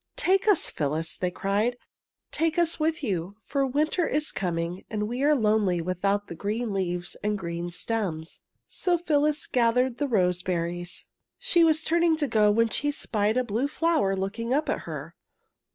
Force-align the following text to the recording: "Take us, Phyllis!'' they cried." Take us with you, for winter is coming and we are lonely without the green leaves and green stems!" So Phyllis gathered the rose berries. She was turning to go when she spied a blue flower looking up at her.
"Take 0.15 0.47
us, 0.47 0.67
Phyllis!'' 0.71 1.15
they 1.19 1.29
cried." 1.29 1.77
Take 2.31 2.57
us 2.57 2.79
with 2.79 3.03
you, 3.03 3.35
for 3.43 3.67
winter 3.67 4.07
is 4.07 4.31
coming 4.31 4.83
and 4.89 5.07
we 5.07 5.21
are 5.21 5.35
lonely 5.35 5.79
without 5.79 6.25
the 6.27 6.33
green 6.33 6.73
leaves 6.73 7.15
and 7.23 7.37
green 7.37 7.69
stems!" 7.69 8.41
So 8.65 8.97
Phyllis 8.97 9.45
gathered 9.45 9.99
the 9.99 10.07
rose 10.07 10.41
berries. 10.41 11.05
She 11.37 11.63
was 11.63 11.83
turning 11.83 12.17
to 12.17 12.27
go 12.27 12.49
when 12.49 12.69
she 12.69 12.89
spied 12.89 13.37
a 13.37 13.43
blue 13.43 13.67
flower 13.67 14.15
looking 14.15 14.51
up 14.55 14.69
at 14.69 14.79
her. 14.89 15.13